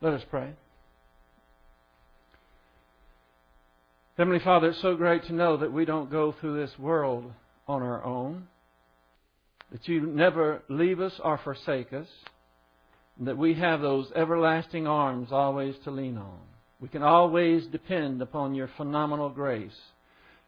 [0.00, 0.50] Let us pray.
[4.16, 7.32] Heavenly Father, it's so great to know that we don't go through this world
[7.66, 8.46] on our own,
[9.72, 12.06] that you never leave us or forsake us,
[13.18, 16.38] and that we have those everlasting arms always to lean on.
[16.80, 19.76] We can always depend upon your phenomenal grace.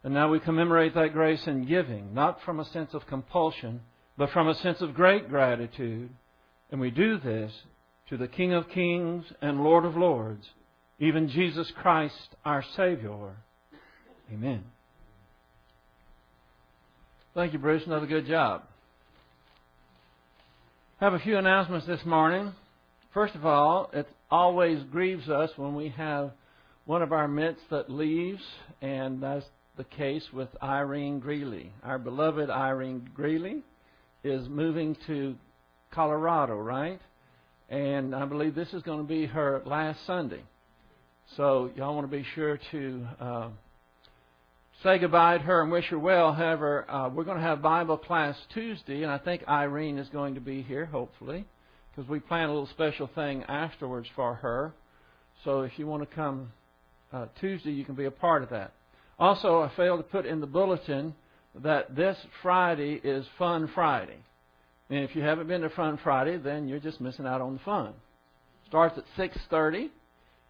[0.05, 3.81] And now we commemorate that grace in giving, not from a sense of compulsion,
[4.17, 6.11] but from a sense of great gratitude.
[6.71, 7.53] And we do this
[8.09, 10.47] to the King of Kings and Lord of Lords,
[10.99, 13.37] even Jesus Christ, our Savior.
[14.33, 14.65] Amen.
[17.35, 17.83] Thank you, Bruce.
[17.87, 18.63] Another good job.
[21.01, 22.53] Have a few announcements this morning.
[23.13, 26.31] First of all, it always grieves us when we have
[26.87, 28.43] one of our midst that leaves,
[28.81, 29.45] and that's
[29.77, 31.73] the case with Irene Greeley.
[31.83, 33.63] Our beloved Irene Greeley
[34.25, 35.35] is moving to
[35.91, 37.01] Colorado, right?
[37.69, 40.43] And I believe this is going to be her last Sunday.
[41.37, 43.49] So y'all want to be sure to uh,
[44.85, 46.33] say goodbye to her and wish her well.
[46.33, 50.35] However, uh, we're going to have Bible class Tuesday, and I think Irene is going
[50.37, 51.45] to be here, hopefully,
[51.91, 54.73] because we plan a little special thing afterwards for her.
[55.45, 56.53] So if you want to come
[57.13, 58.73] uh, Tuesday, you can be a part of that.
[59.19, 61.15] Also, I failed to put in the bulletin
[61.63, 64.19] that this Friday is Fun Friday.
[64.89, 67.59] And if you haven't been to Fun Friday, then you're just missing out on the
[67.61, 67.95] fun.
[68.69, 69.91] Starts at 6:30,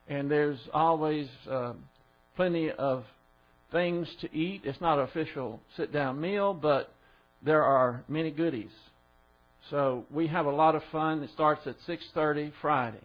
[0.08, 1.72] and there's always uh,
[2.36, 3.04] plenty of
[3.72, 4.62] things to eat.
[4.64, 6.92] It's not an official sit-down meal, but
[7.42, 8.70] there are many goodies.
[9.70, 11.22] So we have a lot of fun.
[11.22, 13.02] It starts at 6:30 Friday.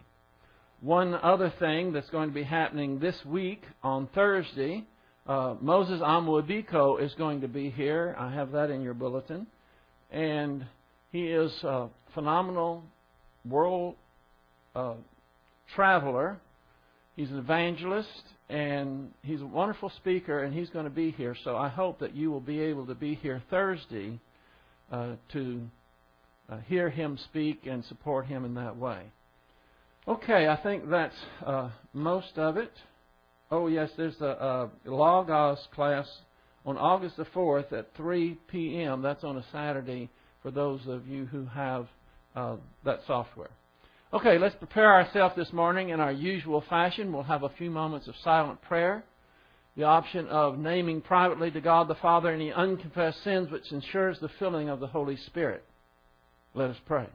[0.80, 4.84] One other thing that's going to be happening this week on Thursday,
[5.26, 8.16] uh, Moses Amwabiko is going to be here.
[8.18, 9.46] I have that in your bulletin,
[10.10, 10.66] and
[11.12, 12.82] he is a phenomenal
[13.48, 13.94] world
[14.74, 14.94] uh,
[15.74, 16.38] traveler.
[17.16, 21.34] He's an evangelist and he's a wonderful speaker, and he's going to be here.
[21.42, 24.20] So I hope that you will be able to be here Thursday
[24.90, 25.62] uh, to
[26.50, 29.00] uh, hear him speak and support him in that way.
[30.06, 31.14] Okay, I think that's
[31.46, 32.72] uh, most of it.
[33.50, 36.06] Oh, yes, there's a, a Logos class
[36.66, 39.00] on August the 4th at 3 p.m.
[39.00, 40.10] That's on a Saturday
[40.42, 41.86] for those of you who have
[42.34, 43.50] uh, that software.
[44.12, 47.12] Okay, let's prepare ourselves this morning in our usual fashion.
[47.12, 49.04] We'll have a few moments of silent prayer.
[49.76, 54.28] The option of naming privately to God the Father any unconfessed sins, which ensures the
[54.38, 55.64] filling of the Holy Spirit.
[56.54, 57.06] Let us pray.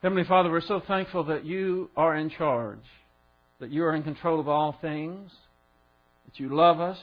[0.00, 2.84] Heavenly Father, we're so thankful that you are in charge,
[3.58, 5.32] that you are in control of all things,
[6.24, 6.98] that you love us,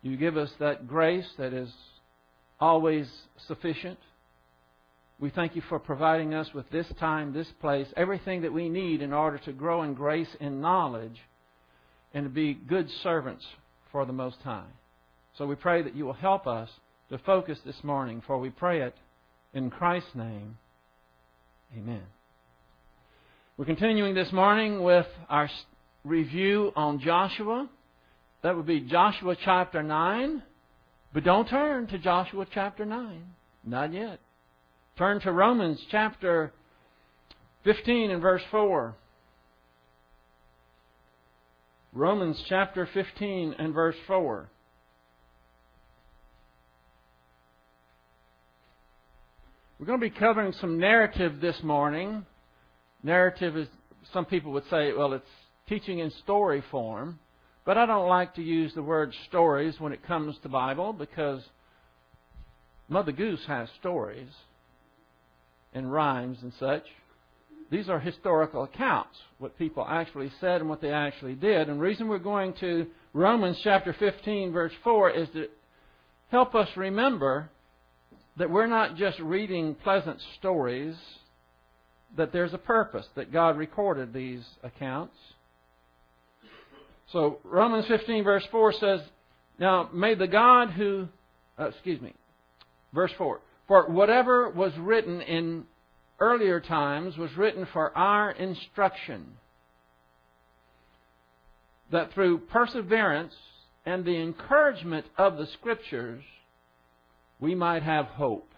[0.00, 1.68] you give us that grace that is
[2.60, 3.10] always
[3.48, 3.98] sufficient.
[5.18, 9.02] We thank you for providing us with this time, this place, everything that we need
[9.02, 11.18] in order to grow in grace and knowledge
[12.12, 13.44] and to be good servants
[13.90, 14.70] for the Most High.
[15.38, 16.68] So we pray that you will help us
[17.10, 18.94] to focus this morning, for we pray it
[19.52, 20.56] in Christ's name.
[21.76, 22.02] Amen.
[23.56, 25.50] We're continuing this morning with our
[26.04, 27.68] review on Joshua.
[28.44, 30.42] That would be Joshua chapter 9.
[31.12, 33.24] But don't turn to Joshua chapter 9.
[33.64, 34.20] Not yet.
[34.96, 36.52] Turn to Romans chapter
[37.64, 38.94] 15 and verse 4.
[41.92, 44.48] Romans chapter 15 and verse 4.
[49.84, 52.24] We're going to be covering some narrative this morning.
[53.02, 53.68] Narrative is,
[54.14, 55.26] some people would say, well, it's
[55.68, 57.18] teaching in story form.
[57.66, 61.42] But I don't like to use the word stories when it comes to Bible because
[62.88, 64.30] Mother Goose has stories
[65.74, 66.84] and rhymes and such.
[67.70, 71.68] These are historical accounts, what people actually said and what they actually did.
[71.68, 75.48] And the reason we're going to Romans chapter 15, verse 4 is to
[76.30, 77.50] help us remember
[78.36, 80.96] that we're not just reading pleasant stories,
[82.16, 85.16] that there's a purpose, that God recorded these accounts.
[87.12, 89.00] So Romans 15 verse 4 says,
[89.58, 91.08] Now may the God who,
[91.58, 92.12] uh, excuse me,
[92.92, 95.64] verse 4, for whatever was written in
[96.18, 99.26] earlier times was written for our instruction,
[101.92, 103.34] that through perseverance
[103.86, 106.22] and the encouragement of the Scriptures,
[107.44, 108.48] we might have hope.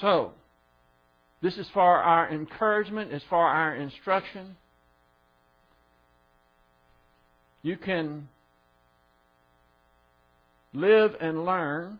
[0.00, 0.32] So,
[1.42, 4.56] This is for our encouragement, it's for our instruction.
[7.62, 8.28] You can
[10.72, 11.98] live and learn.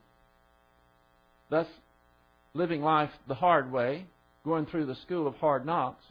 [1.51, 1.67] thus
[2.55, 4.07] living life the hard way,
[4.45, 6.05] going through the school of hard knocks.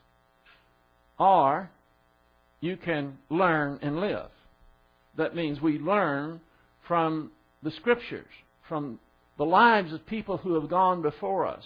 [1.17, 1.69] Or
[2.61, 4.29] you can learn and live.
[5.17, 6.39] That means we learn
[6.87, 7.31] from
[7.63, 8.27] the Scriptures,
[8.73, 8.97] from
[9.37, 11.63] the lives of people who have gone before us.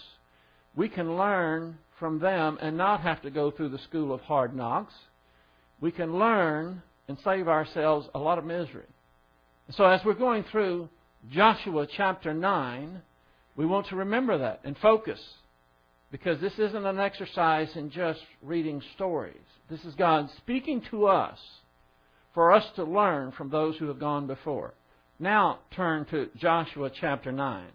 [0.75, 4.53] We can learn from them and not have to go through the school of hard
[4.53, 4.93] knocks.
[5.79, 8.87] We can learn and save ourselves a lot of misery.
[9.71, 10.89] So as we're going through
[11.31, 13.01] Joshua chapter 9,
[13.55, 15.21] we want to remember that and focus.
[16.11, 19.37] Because this isn't an exercise in just reading stories.
[19.69, 21.39] This is God speaking to us
[22.33, 24.73] for us to learn from those who have gone before.
[25.19, 27.65] Now turn to Joshua chapter 9.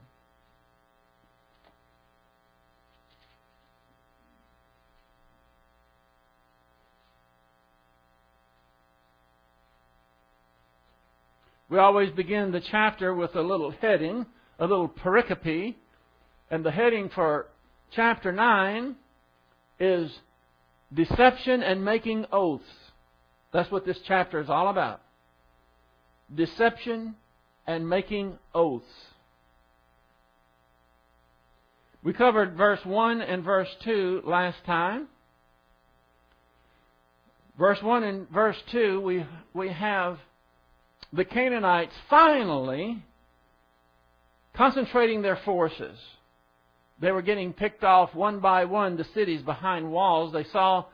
[11.68, 14.26] We always begin the chapter with a little heading,
[14.58, 15.74] a little pericope,
[16.50, 17.46] and the heading for
[17.90, 18.94] chapter 9
[19.80, 20.12] is
[20.92, 22.64] Deception and Making Oaths.
[23.52, 25.00] That's what this chapter is all about.
[26.32, 27.16] Deception
[27.66, 28.86] and making oaths.
[32.02, 35.06] We covered verse 1 and verse 2 last time.
[37.58, 39.24] Verse 1 and verse 2, we,
[39.54, 40.18] we have
[41.12, 43.02] the Canaanites finally
[44.54, 45.96] concentrating their forces.
[47.00, 50.32] They were getting picked off one by one, the cities behind walls.
[50.32, 50.86] They saw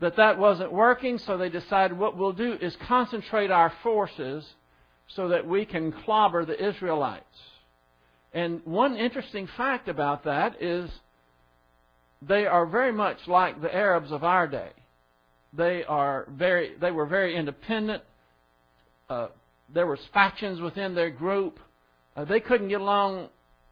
[0.00, 4.44] that that wasn't working, so they decided what we'll do is concentrate our forces
[5.14, 7.24] so that we can clobber the Israelites.
[8.32, 10.90] And one interesting fact about that is
[12.20, 14.70] they are very much like the Arabs of our day.
[15.52, 18.02] They are very they were very independent.
[19.08, 19.28] Uh,
[19.72, 21.58] there were factions within their group.
[22.16, 23.28] Uh, they couldn't get along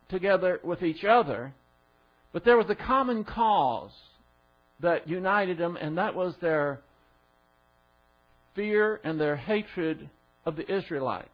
[0.09, 1.53] together with each other,
[2.33, 3.91] but there was a common cause
[4.81, 6.81] that united them, and that was their
[8.55, 10.09] fear and their hatred
[10.45, 11.29] of the Israelites.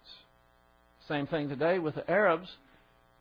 [1.08, 2.48] Same thing today with the Arabs.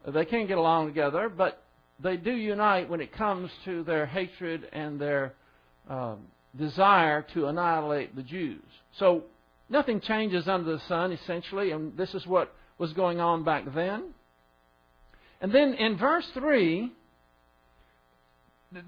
[0.07, 1.61] They can't get along together, but
[2.01, 5.33] they do unite when it comes to their hatred and their
[5.89, 6.19] um,
[6.57, 8.63] desire to annihilate the Jews.
[8.97, 9.23] So
[9.69, 14.13] nothing changes under the sun, essentially, and this is what was going on back then.
[15.41, 16.91] And then in verse 3,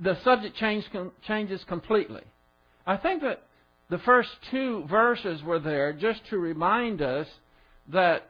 [0.01, 0.85] the subject change,
[1.27, 2.23] changes completely.
[2.85, 3.41] I think that
[3.91, 7.27] the first two verses were there just to remind us
[7.89, 8.23] that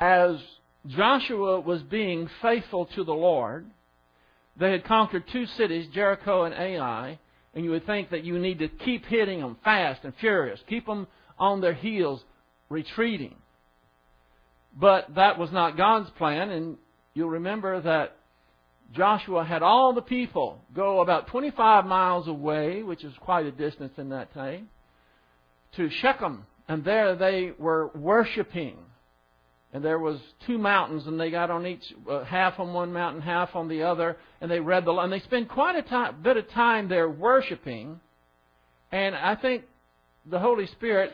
[0.00, 0.36] as
[0.88, 3.66] Joshua was being faithful to the Lord,
[4.56, 7.20] they had conquered two cities, Jericho and Ai,
[7.54, 10.86] and you would think that you need to keep hitting them fast and furious, keep
[10.86, 11.06] them
[11.38, 12.20] on their heels,
[12.68, 13.36] retreating.
[14.76, 16.78] But that was not God's plan, and
[17.14, 18.16] you'll remember that
[18.92, 23.92] Joshua had all the people go about 25 miles away, which is quite a distance
[23.96, 24.68] in that time,
[25.76, 26.46] to Shechem.
[26.68, 28.76] And there they were worshiping.
[29.72, 33.22] And there was two mountains, and they got on each, uh, half on one mountain,
[33.22, 35.02] half on the other, and they read the, law.
[35.02, 37.98] and they spent quite a time, bit of time there worshiping.
[38.90, 39.64] And I think
[40.26, 41.12] the Holy Spirit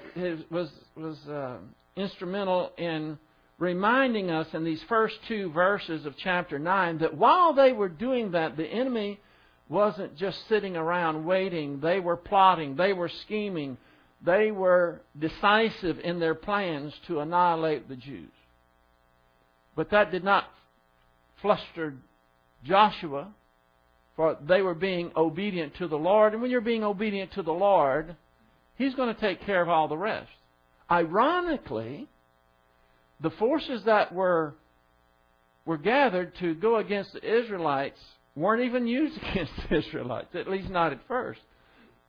[0.50, 1.58] was was uh,
[1.96, 3.18] instrumental in
[3.58, 8.32] reminding us in these first two verses of chapter 9 that while they were doing
[8.32, 9.20] that, the enemy
[9.68, 11.80] wasn't just sitting around waiting.
[11.80, 13.76] They were plotting, they were scheming,
[14.24, 18.30] they were decisive in their plans to annihilate the Jews.
[19.76, 20.44] But that did not
[21.42, 21.94] fluster
[22.64, 23.28] Joshua,
[24.16, 26.32] for they were being obedient to the Lord.
[26.32, 28.16] And when you're being obedient to the Lord,
[28.76, 30.30] He's going to take care of all the rest.
[30.90, 32.08] Ironically,
[33.20, 34.54] the forces that were
[35.64, 37.98] were gathered to go against the Israelites
[38.34, 41.40] weren't even used against the Israelites, at least not at first.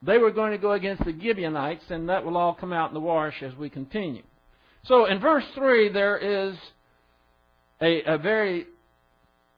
[0.01, 2.94] They were going to go against the Gibeonites, and that will all come out in
[2.94, 4.24] the wash as we continue.
[4.86, 6.56] So in verse 3, there is
[7.82, 8.66] a, a very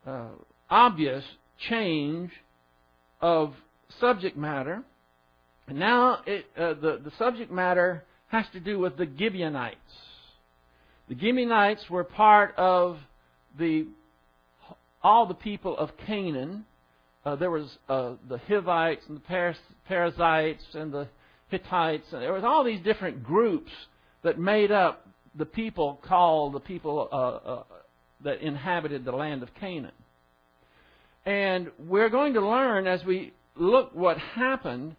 [0.05, 0.29] uh,
[0.69, 1.23] obvious
[1.69, 2.31] change
[3.21, 3.53] of
[3.99, 4.83] subject matter.
[5.67, 9.77] And now it, uh, the, the subject matter has to do with the Gibeonites.
[11.11, 12.97] The Gibeonites were part of
[13.59, 13.85] the
[15.03, 16.63] all the people of Canaan.
[17.25, 19.55] Uh, there was uh, the Hivites and the
[19.89, 21.09] Perizzites and the
[21.49, 22.05] Hittites.
[22.13, 23.71] And there was all these different groups
[24.23, 27.63] that made up the people called the people uh, uh,
[28.23, 29.91] that inhabited the land of Canaan.
[31.25, 34.95] And we're going to learn as we look what happened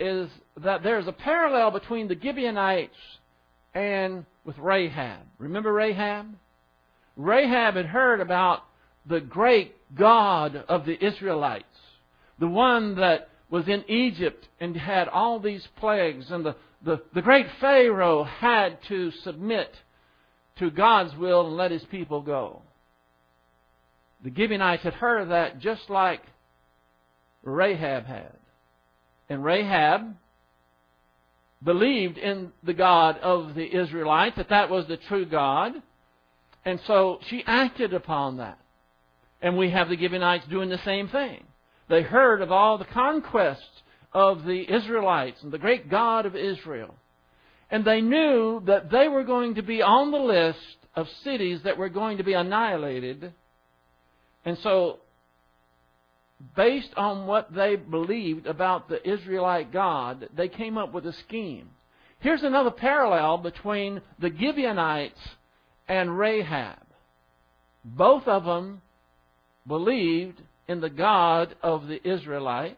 [0.00, 0.28] is
[0.64, 2.96] that there's a parallel between the Gibeonites
[3.74, 5.20] and with Rahab.
[5.38, 6.26] Remember Rahab?
[7.16, 8.62] Rahab had heard about
[9.06, 11.64] the great God of the Israelites,
[12.38, 17.22] the one that was in Egypt and had all these plagues, and the, the, the
[17.22, 19.70] great Pharaoh had to submit
[20.58, 22.62] to God's will and let his people go.
[24.24, 26.22] The Gibeonites had heard of that just like
[27.42, 28.36] Rahab had.
[29.28, 30.14] And Rahab
[31.64, 35.72] believed in the God of the Israelites, that that was the true God.
[36.64, 38.58] And so she acted upon that.
[39.40, 41.44] And we have the Gibeonites doing the same thing.
[41.88, 46.94] They heard of all the conquests of the Israelites and the great God of Israel.
[47.70, 50.58] And they knew that they were going to be on the list
[50.94, 53.32] of cities that were going to be annihilated.
[54.44, 54.98] And so,
[56.56, 61.70] based on what they believed about the Israelite God, they came up with a scheme.
[62.20, 65.18] Here's another parallel between the Gibeonites
[65.88, 66.78] and Rahab.
[67.84, 68.82] Both of them
[69.66, 72.76] believed in the God of the Israelites,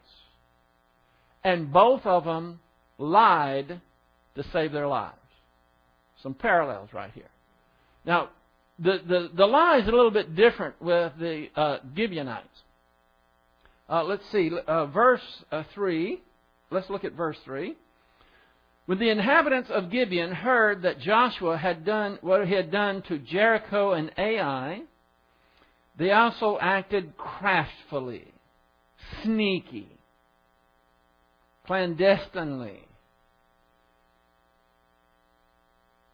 [1.43, 2.61] and both of them
[2.99, 3.81] lied
[4.37, 5.17] to save their lives.
[6.23, 7.29] Some parallels right here.
[8.05, 8.31] Now,
[8.79, 12.49] the, the, the lie is a little bit different with the uh, Gibeonites.
[13.89, 15.21] Uh, let's see, uh, verse
[15.53, 16.21] uh, 3.
[16.71, 17.75] Let's look at verse 3.
[18.87, 23.19] When the inhabitants of Gibeon heard that Joshua had done what he had done to
[23.19, 24.83] Jericho and Ai,
[25.99, 28.27] they also acted craftily,
[29.23, 29.89] sneaky,
[31.67, 32.81] clandestinely,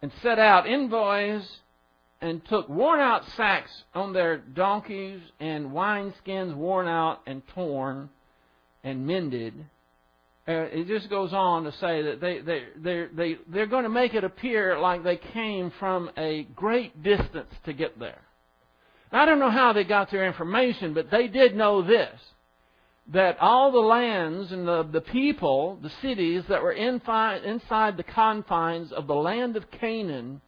[0.03, 1.43] and set out envoys
[2.21, 8.11] and took worn out sacks on their donkeys and wineskins worn out and torn
[8.85, 9.55] and mended.
[10.49, 13.91] Uh, it just goes on to say that they, they, they, they, they're going to
[13.91, 18.21] make it appear like they came from a great distance to get there.
[19.13, 22.19] I don't know how they got their information, but they did know this
[23.13, 27.01] that all the lands and the, the people, the cities that were in
[27.45, 30.41] inside the confines of the land of Canaan,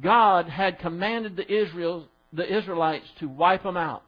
[0.00, 4.02] God had commanded the, Israel, the Israelites to wipe them out.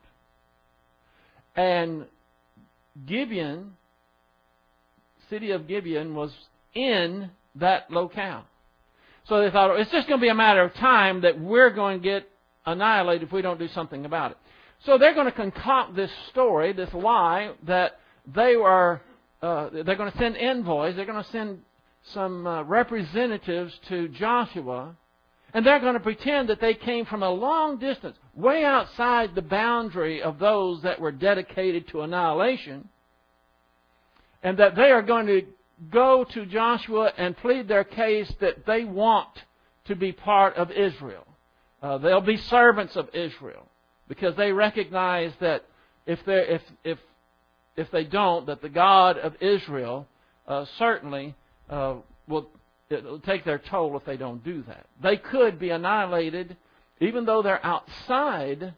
[1.55, 2.07] And
[3.07, 3.75] Gibeon,
[5.31, 6.33] city of Gibeon, was
[6.75, 8.45] in that locale.
[9.29, 12.01] So they thought, it's just going to be a matter of time that we're going
[12.01, 12.29] to get
[12.65, 14.37] annihilated if we don't do something about it.
[14.85, 17.99] So they're going to concoct this story, this lie, that
[18.33, 19.01] they were,
[19.43, 21.61] uh, they're going to send envoys, they're going to send
[22.13, 24.95] some uh, representatives to Joshua,
[25.57, 29.41] and they're going to pretend that they came from a long distance, way outside the
[29.41, 32.87] boundary of those that were dedicated to annihilation,
[34.43, 35.47] and that they are going to
[35.91, 39.31] go to Joshua and plead their case that they want
[39.87, 41.27] to be part of Israel.
[41.83, 43.67] Uh, they'll be servants of Israel
[44.09, 45.65] because they recognize that
[46.05, 46.99] if they if if
[47.77, 50.07] if they don't, that the God of Israel
[50.47, 51.35] uh, certainly
[51.71, 51.95] uh,
[52.29, 52.47] will
[52.91, 54.87] it'll take their toll if they don't do that.
[55.03, 56.57] They could be annihilated,
[57.01, 58.75] even though they're outside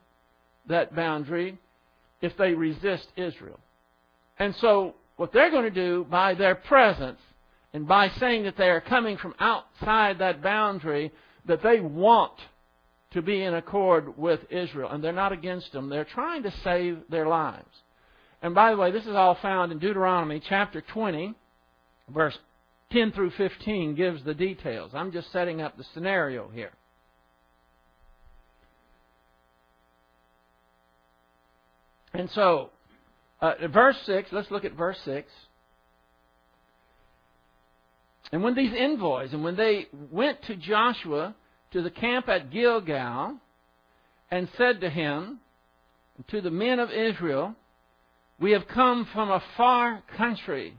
[0.68, 1.58] that boundary,
[2.20, 3.58] if they resist Israel.
[4.38, 7.20] And so, what they're going to do by their presence
[7.72, 11.12] and by saying that they are coming from outside that boundary,
[11.46, 12.34] that they want
[13.12, 14.90] to be in accord with Israel.
[14.90, 15.88] And they're not against them.
[15.88, 17.66] They're trying to save their lives.
[18.42, 21.34] And by the way, this is all found in Deuteronomy chapter 20,
[22.14, 22.38] verse
[22.92, 24.92] 10 through 15 gives the details.
[24.94, 26.72] I'm just setting up the scenario here.
[32.14, 32.70] And so,
[33.40, 35.30] uh, verse 6, let's look at verse 6.
[38.32, 41.34] And when these envoys, and when they went to Joshua
[41.72, 43.38] to the camp at Gilgal
[44.30, 45.40] and said to him,
[46.28, 47.54] to the men of Israel,
[48.40, 50.76] We have come from a far country.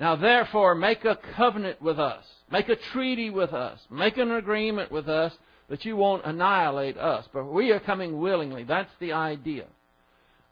[0.00, 2.24] Now therefore make a covenant with us.
[2.50, 3.78] Make a treaty with us.
[3.90, 5.32] Make an agreement with us
[5.68, 7.26] that you won't annihilate us.
[7.32, 8.64] But we are coming willingly.
[8.64, 9.66] That's the idea.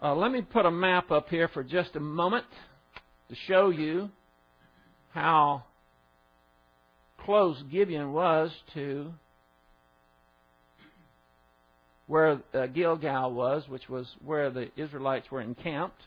[0.03, 2.45] Uh, let me put a map up here for just a moment
[3.31, 4.11] to show you
[5.12, 5.65] how
[7.25, 9.12] close Gibeon was to
[12.07, 16.00] where uh, Gilgal was, which was where the Israelites were encamped.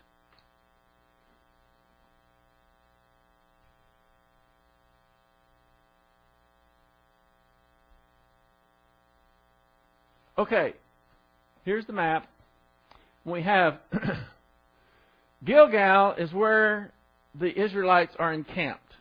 [10.39, 10.72] Okay,
[11.65, 12.25] here's the map.
[13.25, 13.79] We have
[15.43, 16.93] Gilgal is where
[17.38, 18.93] the Israelites are encamped.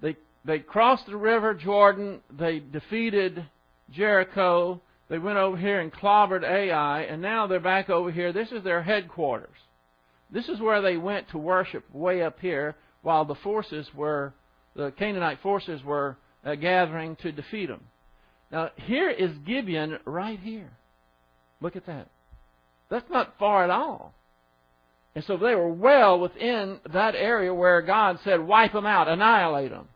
[0.00, 2.20] They they crossed the river Jordan.
[2.30, 3.44] They defeated
[3.90, 4.80] Jericho.
[5.10, 8.32] They went over here and clobbered Ai, and now they're back over here.
[8.32, 9.58] This is their headquarters.
[10.30, 14.32] This is where they went to worship way up here, while the forces were
[14.76, 17.80] the Canaanite forces were uh, gathering to defeat them.
[18.50, 20.70] Now here is Gibeon right here.
[21.60, 22.08] Look at that.
[22.90, 24.14] That's not far at all.
[25.14, 29.70] And so they were well within that area where God said, wipe them out, annihilate
[29.70, 29.88] them.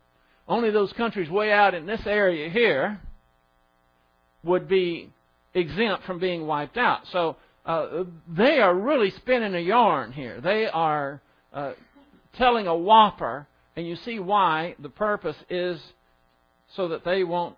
[0.47, 2.99] Only those countries way out in this area here
[4.43, 5.09] would be
[5.53, 7.07] exempt from being wiped out.
[7.11, 10.41] So uh, they are really spinning a yarn here.
[10.41, 11.21] They are
[11.53, 11.73] uh,
[12.33, 15.81] telling a whopper, and you see why the purpose is
[16.75, 17.55] so that they won't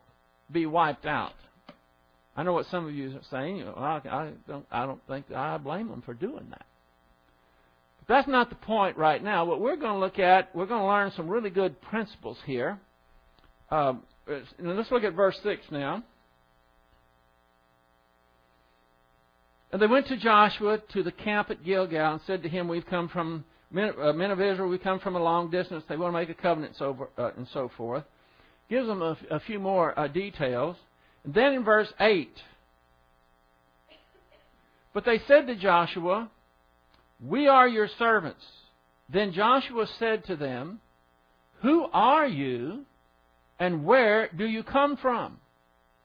[0.52, 1.34] be wiped out.
[2.38, 3.60] I know what some of you are saying.
[3.60, 4.66] Know, I, don't.
[4.70, 6.66] I don't think I blame them for doing that.
[8.00, 9.46] But that's not the point right now.
[9.46, 12.78] What we're going to look at, we're going to learn some really good principles here.
[13.72, 14.04] Um,
[14.60, 16.04] let's look at verse six now.
[19.72, 22.86] And they went to Joshua to the camp at Gilgal and said to him, "We've
[22.86, 24.70] come from men, uh, of Israel.
[24.70, 25.84] We come from a long distance.
[25.88, 28.04] They want to make a covenant, uh, and so forth."
[28.70, 30.76] Gives them a, a few more uh, details.
[31.24, 32.30] And then in verse 8,
[34.94, 36.32] but they said to Joshua,
[37.24, 38.44] We are your servants.
[39.10, 40.80] Then Joshua said to them,
[41.62, 42.86] Who are you
[43.60, 45.38] and where do you come from?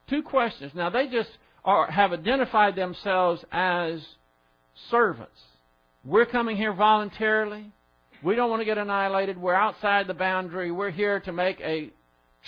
[0.08, 0.72] Two questions.
[0.74, 1.30] Now they just
[1.64, 4.00] are, have identified themselves as
[4.90, 5.40] servants.
[6.04, 7.70] We're coming here voluntarily.
[8.24, 9.38] We don't want to get annihilated.
[9.38, 10.72] We're outside the boundary.
[10.72, 11.90] We're here to make a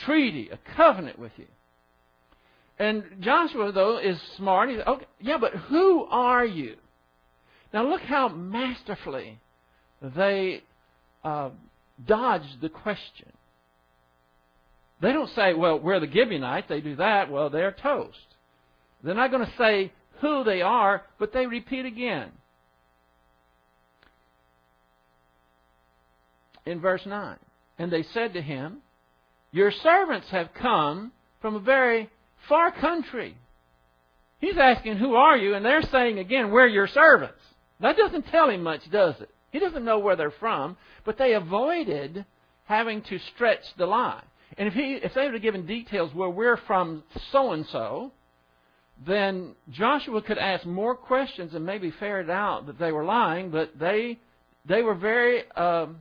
[0.04, 1.46] treaty, a covenant with you.
[2.78, 4.70] And Joshua, though, is smart.
[4.70, 6.76] He said, okay, yeah, but who are you?
[7.72, 9.38] Now look how masterfully
[10.00, 10.62] they
[11.24, 11.50] uh,
[12.06, 13.32] dodged the question.
[15.00, 16.68] They don't say, well, we're the Gibeonites.
[16.68, 17.30] They do that.
[17.30, 18.18] Well, they're toast.
[19.02, 22.30] They're not going to say who they are, but they repeat again.
[26.64, 27.36] In verse 9.
[27.78, 28.78] And they said to him,
[29.52, 32.08] Your servants have come from a very
[32.48, 33.36] far country.
[34.40, 35.54] He's asking, Who are you?
[35.54, 37.38] And they're saying again, We're your servants.
[37.80, 39.28] That doesn't tell him much, does it?
[39.50, 42.24] He doesn't know where they're from, but they avoided
[42.64, 44.22] having to stretch the lie.
[44.56, 48.12] And if he if they would have given details where we're from so and so,
[49.06, 53.78] then Joshua could ask more questions and maybe ferret out that they were lying, but
[53.78, 54.18] they
[54.64, 55.96] they were very um,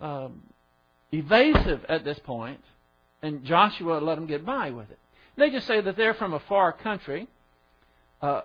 [0.00, 0.42] um,
[1.12, 2.60] evasive at this point
[3.22, 4.98] and Joshua let them get by with it.
[5.36, 7.28] They just say that they're from a far country.
[8.20, 8.42] Uh,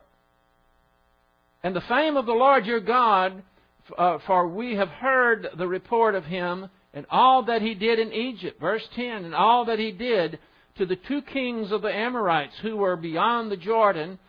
[1.64, 3.42] and the fame of the Lord your God,
[3.98, 8.14] uh, for we have heard the report of him and all that he did in
[8.14, 8.60] Egypt.
[8.60, 10.40] Verse 10 And all that he did
[10.78, 14.20] to the two kings of the Amorites who were beyond the Jordan,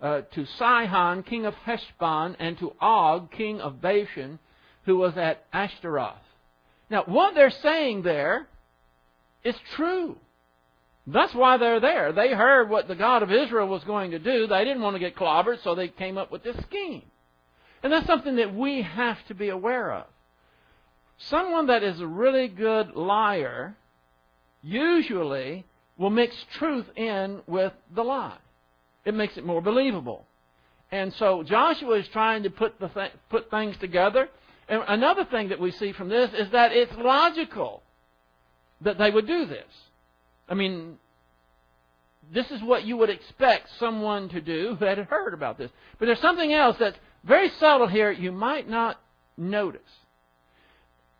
[0.00, 4.38] uh, to Sihon, king of Heshbon, and to Og, king of Bashan,
[4.84, 6.16] who was at Ashtaroth.
[6.92, 8.46] Now, what they're saying there
[9.42, 10.16] is true.
[11.06, 12.12] That's why they're there.
[12.12, 14.46] They heard what the God of Israel was going to do.
[14.46, 17.02] They didn't want to get clobbered, so they came up with this scheme.
[17.82, 20.04] And that's something that we have to be aware of.
[21.30, 23.74] Someone that is a really good liar
[24.62, 25.64] usually
[25.96, 28.38] will mix truth in with the lie.
[29.06, 30.26] It makes it more believable.
[30.92, 34.28] And so Joshua is trying to put the th- put things together.
[34.72, 37.82] And another thing that we see from this is that it's logical
[38.80, 39.68] that they would do this.
[40.48, 40.96] I mean,
[42.32, 45.70] this is what you would expect someone to do who had heard about this.
[45.98, 48.98] But there's something else that's very subtle here you might not
[49.36, 49.82] notice.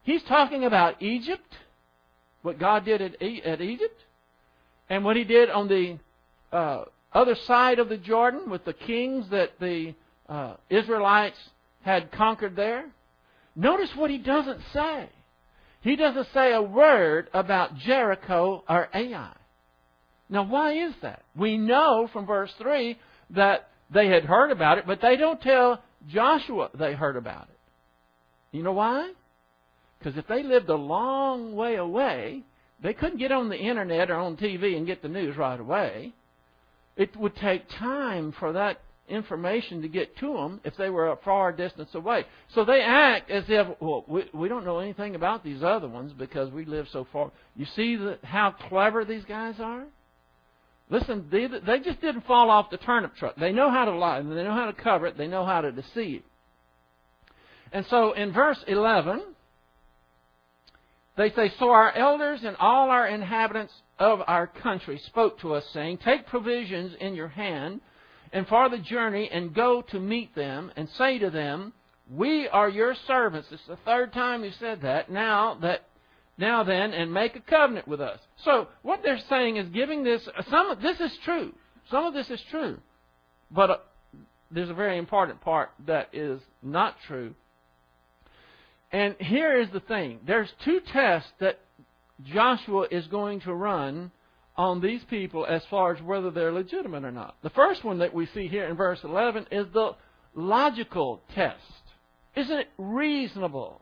[0.02, 1.54] He's talking about Egypt,
[2.40, 4.00] what God did at, at Egypt,
[4.88, 5.98] and what he did on the
[6.56, 9.92] uh, other side of the Jordan with the kings that the
[10.26, 11.36] uh, Israelites
[11.82, 12.86] had conquered there.
[13.54, 15.08] Notice what he doesn't say.
[15.82, 19.32] He doesn't say a word about Jericho or Ai.
[20.28, 21.22] Now, why is that?
[21.36, 22.96] We know from verse 3
[23.30, 28.56] that they had heard about it, but they don't tell Joshua they heard about it.
[28.56, 29.12] You know why?
[29.98, 32.42] Because if they lived a long way away,
[32.82, 36.12] they couldn't get on the internet or on TV and get the news right away.
[36.96, 41.16] It would take time for that information to get to them if they were a
[41.16, 42.24] far distance away.
[42.54, 46.12] So they act as if, well, we, we don't know anything about these other ones
[46.12, 47.30] because we live so far.
[47.56, 49.84] You see the, how clever these guys are?
[50.88, 53.36] Listen, they, they just didn't fall off the turnip truck.
[53.36, 54.18] They know how to lie.
[54.18, 55.16] and They know how to cover it.
[55.16, 56.22] They know how to deceive.
[57.72, 59.22] And so in verse 11,
[61.16, 65.64] they say, So our elders and all our inhabitants of our country spoke to us,
[65.72, 67.80] saying, Take provisions in your hand,
[68.32, 71.72] and for the journey, and go to meet them, and say to them,
[72.10, 73.48] We are your servants.
[73.50, 75.10] It's the third time you said that.
[75.10, 75.84] Now that
[76.38, 78.18] now then, and make a covenant with us.
[78.44, 80.26] So what they're saying is giving this.
[80.50, 81.52] Some of this is true.
[81.90, 82.78] Some of this is true,
[83.50, 83.76] but uh,
[84.50, 87.34] there's a very important part that is not true.
[88.90, 91.58] And here is the thing there's two tests that
[92.24, 94.10] Joshua is going to run
[94.56, 97.36] on these people as far as whether they're legitimate or not.
[97.42, 99.92] The first one that we see here in verse 11 is the
[100.34, 101.60] logical test.
[102.36, 103.80] Isn't it reasonable?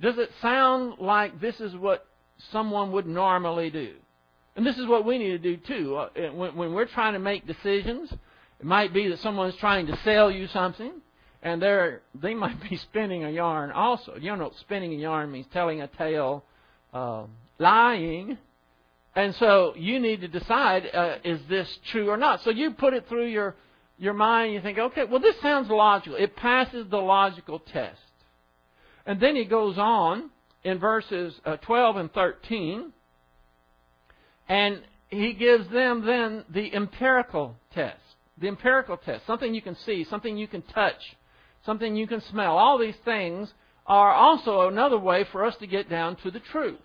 [0.00, 2.06] Does it sound like this is what
[2.50, 3.94] someone would normally do?
[4.56, 5.96] And this is what we need to do too.
[5.96, 9.96] Uh, when, when we're trying to make decisions, it might be that someone's trying to
[10.04, 10.92] sell you something
[11.42, 14.16] and they're they might be spinning a yarn also.
[14.18, 16.44] You know, spinning a yarn means telling a tale,
[16.92, 17.24] uh,
[17.58, 18.38] lying,
[19.14, 22.42] and so you need to decide uh, is this true or not.
[22.42, 23.54] So you put it through your
[23.98, 24.54] your mind.
[24.54, 26.16] You think, okay, well this sounds logical.
[26.16, 28.00] It passes the logical test,
[29.06, 30.30] and then he goes on
[30.64, 32.92] in verses uh, 12 and 13,
[34.48, 37.98] and he gives them then the empirical test.
[38.38, 41.16] The empirical test, something you can see, something you can touch,
[41.66, 42.56] something you can smell.
[42.56, 43.52] All these things
[43.86, 46.80] are also another way for us to get down to the truth.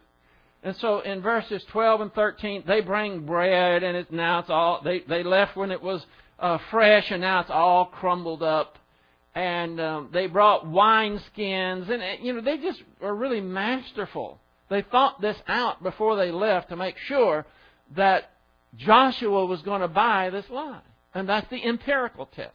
[0.64, 5.00] And so in verses 12 and 13, they bring bread, and now it's all, they,
[5.08, 6.06] they left when it was
[6.40, 8.78] uh, fresh, and now it's all crumbled up.
[9.36, 14.40] And um, they brought wine skins, and, you know, they just are really masterful.
[14.70, 17.46] They thought this out before they left to make sure
[17.96, 18.32] that
[18.76, 20.82] Joshua was going to buy this lie.
[21.14, 22.52] And that's the empirical test.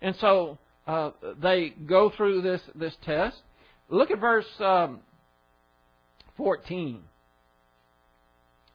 [0.00, 1.10] And so uh,
[1.42, 3.36] they go through this, this test.
[3.88, 5.00] Look at verse um,
[6.36, 7.02] 14.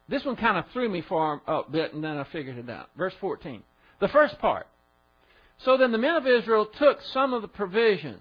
[0.08, 2.90] This one kind of threw me for a bit, and then I figured it out.
[2.98, 3.64] Verse 14.
[4.00, 4.68] The first part.
[5.64, 8.20] So then the men of Israel took some of the provisions.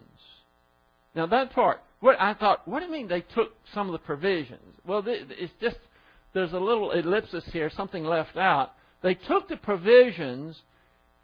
[1.14, 3.98] Now that part, what I thought, what do you mean they took some of the
[3.98, 4.60] provisions?
[4.86, 5.76] Well, it's just
[6.32, 8.72] there's a little ellipsis here, something left out.
[9.02, 10.60] They took the provisions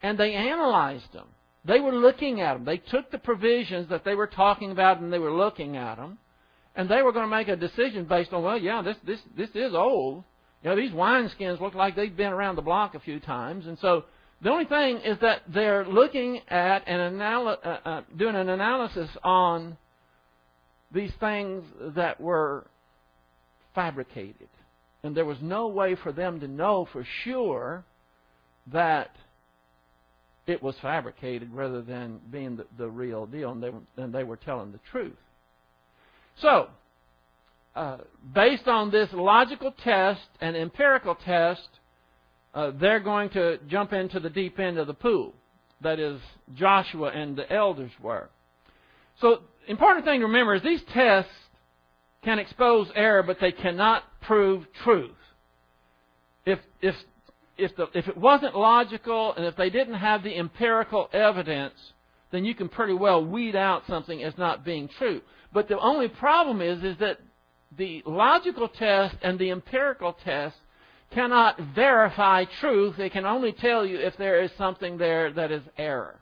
[0.01, 1.27] and they analyzed them.
[1.65, 2.65] They were looking at them.
[2.65, 6.17] They took the provisions that they were talking about and they were looking at them.
[6.75, 9.49] And they were going to make a decision based on, well, yeah, this, this, this
[9.55, 10.23] is old.
[10.63, 13.67] You know, these wineskins look like they've been around the block a few times.
[13.67, 14.05] And so
[14.41, 19.09] the only thing is that they're looking at and anal- uh, uh, doing an analysis
[19.23, 19.77] on
[20.93, 21.63] these things
[21.95, 22.65] that were
[23.75, 24.49] fabricated.
[25.03, 27.83] And there was no way for them to know for sure
[28.71, 29.15] that
[30.47, 34.37] it was fabricated rather than being the, the real deal, and they, and they were
[34.37, 35.17] telling the truth.
[36.41, 36.67] So,
[37.75, 37.97] uh,
[38.33, 41.67] based on this logical test and empirical test,
[42.53, 45.33] uh, they're going to jump into the deep end of the pool.
[45.81, 46.19] That is,
[46.55, 48.29] Joshua and the elders were.
[49.19, 51.31] So, important thing to remember is these tests
[52.23, 55.11] can expose error, but they cannot prove truth.
[56.45, 56.95] If, if
[57.57, 61.75] if, the, if it wasn't logical and if they didn't have the empirical evidence,
[62.31, 65.21] then you can pretty well weed out something as not being true.
[65.53, 67.19] But the only problem is, is that
[67.77, 70.55] the logical test and the empirical test
[71.11, 72.95] cannot verify truth.
[72.97, 76.19] They can only tell you if there is something there that is error.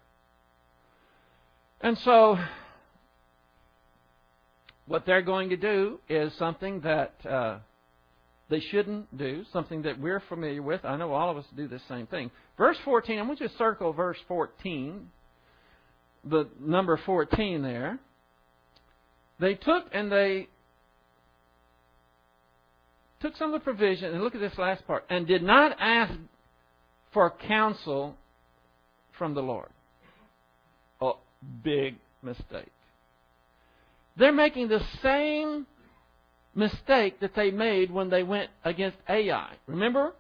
[1.81, 2.37] And so,
[4.87, 7.59] what they're going to do is something that uh,
[8.49, 10.83] they shouldn't do, something that we're familiar with.
[10.83, 12.31] I know all of us do the same thing.
[12.57, 15.07] Verse 14, I want you to circle verse 14,
[16.25, 17.99] the number 14 there.
[19.39, 20.47] They took and they
[23.21, 26.13] took some of the provision, and look at this last part, and did not ask
[27.11, 28.15] for counsel
[29.17, 29.67] from the Lord.
[31.01, 31.17] Oh,
[31.63, 32.71] big mistake.
[34.17, 35.65] They're making the same
[36.55, 39.53] mistake that they made when they went against Ai.
[39.67, 40.13] Remember?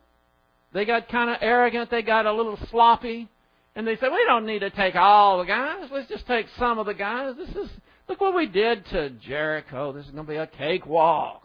[0.73, 3.27] They got kind of arrogant, they got a little sloppy,
[3.75, 6.79] and they said, We don't need to take all the guys, let's just take some
[6.79, 7.35] of the guys.
[7.37, 7.69] This is
[8.09, 9.93] look what we did to Jericho.
[9.93, 11.43] This is gonna be a cakewalk.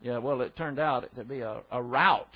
[0.00, 2.30] Yeah, well it turned out to be a, a rout.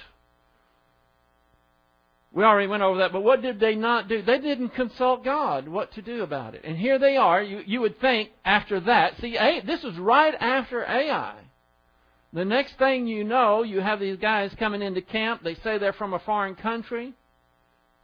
[2.33, 4.21] We already went over that, but what did they not do?
[4.21, 6.65] They didn't consult God what to do about it.
[6.65, 7.43] And here they are.
[7.43, 11.37] You, you would think after that, see, this was right after Ai.
[12.35, 15.43] The next thing you know, you have these guys coming into camp.
[15.43, 17.15] They say they're from a foreign country.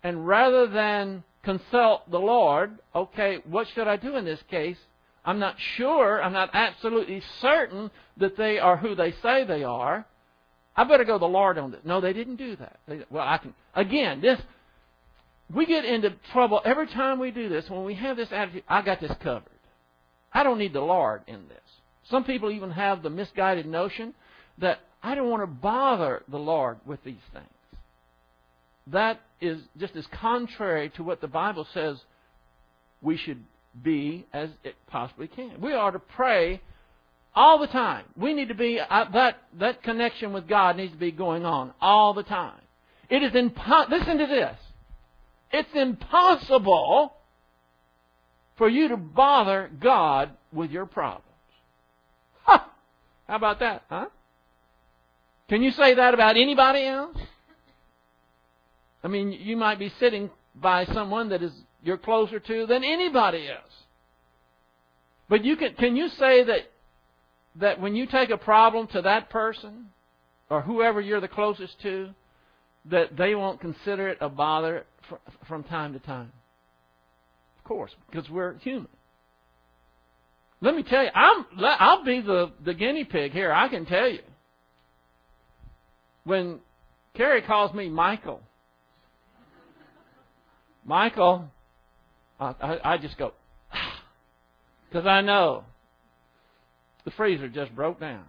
[0.03, 4.79] And rather than consult the Lord, okay, what should I do in this case?
[5.25, 10.05] I'm not sure, I'm not absolutely certain that they are who they say they are.
[10.75, 11.81] I better go to the Lord on this.
[11.85, 12.79] No, they didn't do that.
[12.89, 14.21] They, well, I can again.
[14.21, 14.41] This
[15.55, 17.69] we get into trouble every time we do this.
[17.69, 19.45] When we have this attitude, I got this covered.
[20.33, 21.59] I don't need the Lord in this.
[22.11, 24.15] Some people even have the misguided notion
[24.59, 27.47] that I don't want to bother the Lord with these things.
[28.89, 31.99] That is just as contrary to what the Bible says
[33.01, 33.45] we should
[33.81, 35.61] be as it possibly can.
[35.61, 36.61] We are to pray
[37.35, 38.05] all the time.
[38.17, 41.73] We need to be uh, that that connection with God needs to be going on
[41.81, 42.61] all the time.
[43.09, 44.57] It is impo- listen to this.
[45.53, 47.15] It's impossible
[48.57, 51.25] for you to bother God with your problems.
[52.45, 52.61] Huh.
[53.27, 54.07] How about that, huh?
[55.49, 57.17] Can you say that about anybody else?
[59.05, 63.49] I mean, you might be sitting by someone that is you're closer to than anybody
[63.49, 63.73] else.
[65.29, 66.71] But you can can you say that
[67.57, 69.87] that when you take a problem to that person
[70.51, 72.11] or whoever you're the closest to,
[72.87, 74.85] that they won't consider it a bother
[75.49, 76.33] from time to time?
[77.59, 78.89] Of course, because we're human.
[80.61, 83.53] Let me tell you, I'm, I'll be the, the guinea pig here.
[83.53, 84.21] I can tell you.
[86.25, 86.61] When
[87.15, 88.41] Carrie calls me Michael,
[90.85, 91.49] Michael,
[92.43, 93.33] I, I, just go,
[94.89, 95.65] because I know
[97.05, 98.25] the freezer just broke down.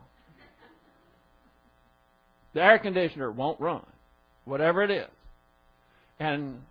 [2.54, 3.86] The air conditioner won't run,
[4.46, 5.08] whatever it is.
[6.20, 6.62] And,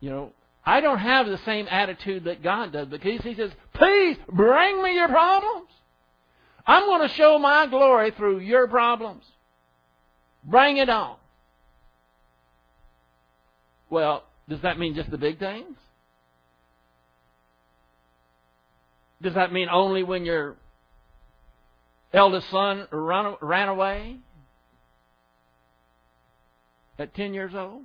[0.00, 0.32] you know,
[0.64, 4.94] I don't have the same attitude that God does because He says, please bring me
[4.94, 5.68] your problems.
[6.66, 9.24] I'm going to show my glory through your problems.
[10.44, 11.16] Bring it on.
[13.90, 15.76] Well, does that mean just the big things?
[19.22, 20.56] Does that mean only when your
[22.12, 24.16] eldest son run, ran away
[26.98, 27.82] at 10 years old?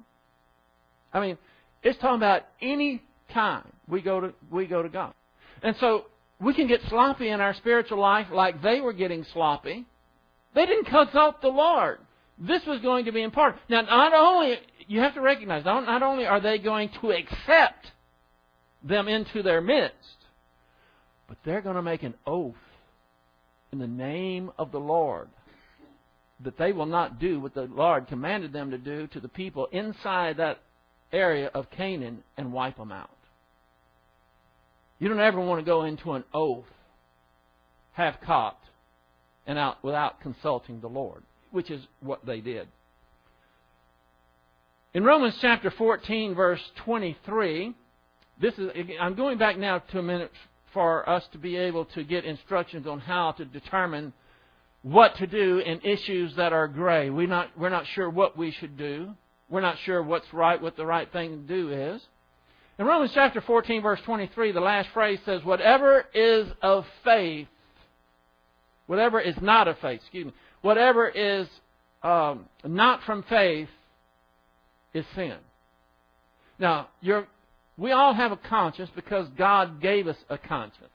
[1.13, 1.37] I mean,
[1.83, 3.01] it's talking about any
[3.33, 5.13] time we go to we go to God.
[5.63, 6.05] And so
[6.39, 9.85] we can get sloppy in our spiritual life like they were getting sloppy.
[10.53, 11.99] They didn't consult the Lord.
[12.39, 13.61] This was going to be important.
[13.69, 17.91] Now, not only you have to recognize, not, not only are they going to accept
[18.83, 20.17] them into their midst,
[21.27, 22.55] but they're going to make an oath
[23.71, 25.27] in the name of the Lord
[26.43, 29.67] that they will not do what the Lord commanded them to do to the people
[29.71, 30.59] inside that
[31.11, 33.09] area of Canaan and wipe them out.
[34.99, 36.65] You don't ever want to go into an oath
[37.93, 38.65] half cocked
[39.47, 42.67] and out without consulting the Lord, which is what they did.
[44.93, 47.73] In Romans chapter 14, verse 23,
[48.39, 50.31] this is I'm going back now to a minute
[50.77, 54.13] for us to be able to get instructions on how to determine
[54.83, 57.09] what to do in issues that are gray.
[57.09, 59.15] We're not, we're not sure what we should do.
[59.49, 62.01] We're not sure what's right, what the right thing to do is.
[62.77, 67.47] In Romans chapter 14, verse 23, the last phrase says, Whatever is of faith,
[68.85, 71.47] whatever is not of faith, excuse me, whatever is
[72.03, 73.69] um, not from faith
[74.93, 75.37] is sin.
[76.59, 76.89] Now,
[77.77, 80.89] we all have a conscience because God gave us a conscience.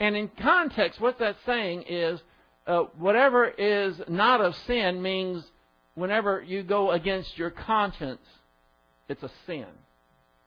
[0.00, 2.20] And in context, what that's saying is
[2.66, 5.44] uh, whatever is not of sin means
[5.94, 8.22] whenever you go against your conscience,
[9.08, 9.66] it's a sin.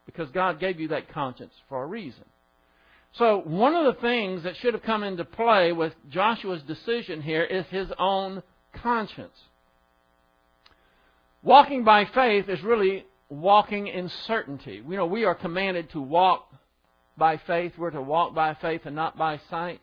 [0.05, 2.25] Because God gave you that conscience for a reason.
[3.17, 7.43] So, one of the things that should have come into play with Joshua's decision here
[7.43, 9.37] is his own conscience.
[11.41, 14.83] Walking by faith is really walking in certainty.
[14.87, 16.51] You know, we are commanded to walk
[17.17, 17.73] by faith.
[17.77, 19.81] We're to walk by faith and not by sight.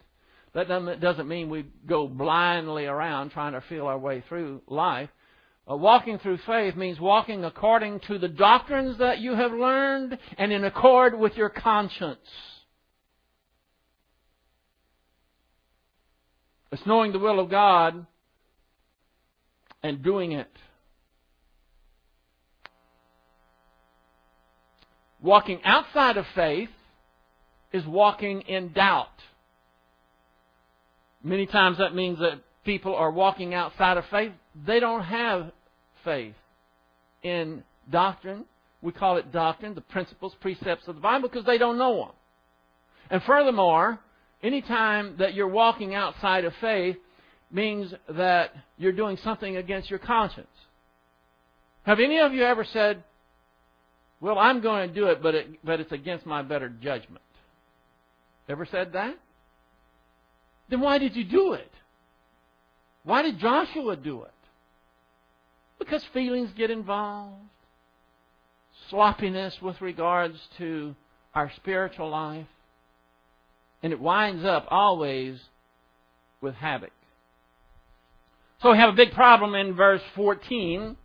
[0.55, 0.69] That
[1.01, 5.09] doesn't mean we go blindly around trying to feel our way through life.
[5.71, 10.53] Uh, walking through faith means walking according to the doctrines that you have learned and
[10.53, 12.19] in accord with your conscience.
[16.73, 18.07] It's knowing the will of God
[19.83, 20.51] and doing it.
[25.23, 26.71] Walking outside of faith
[27.73, 29.09] is walking in doubt.
[31.23, 35.51] Many times that means that people are walking outside of faith they don't have
[36.05, 36.35] faith
[37.23, 38.45] in doctrine.
[38.81, 42.15] We call it doctrine, the principles, precepts of the Bible, because they don't know them.
[43.11, 44.01] And furthermore,
[44.43, 46.97] any time that you're walking outside of faith
[47.51, 50.49] means that you're doing something against your conscience.
[51.85, 53.05] Have any of you ever said,
[54.23, 57.25] well, I'm going to do it, but, it, but it's against my better judgment?
[58.49, 59.17] Ever said that?
[60.69, 61.71] then why did you do it?
[63.05, 64.31] Why did Joshua do it?
[65.79, 67.43] Because feelings get involved,
[68.89, 70.95] sloppiness with regards to
[71.35, 72.47] our spiritual life,
[73.83, 75.41] and it winds up always
[76.41, 76.93] with havoc.
[78.63, 80.97] So we have a big problem in verse 14.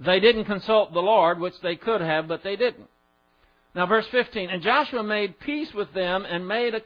[0.00, 2.88] They didn't consult the Lord, which they could have, but they didn't.
[3.74, 4.50] Now, verse 15.
[4.50, 6.80] And Joshua made peace with them and made a